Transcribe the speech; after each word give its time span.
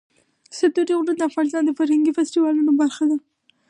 ستوني 0.57 0.93
غرونه 0.95 1.13
د 1.15 1.21
افغانستان 1.29 1.63
د 1.65 1.71
فرهنګي 1.77 2.11
فستیوالونو 2.17 2.71
برخه 2.81 3.03
ده. 3.09 3.17